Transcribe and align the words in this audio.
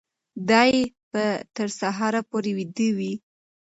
دی 0.49 0.73
به 1.11 1.25
تر 1.55 1.69
سهاره 1.79 2.21
پورې 2.29 2.51
ویده 2.57 2.87
وي. 2.97 3.13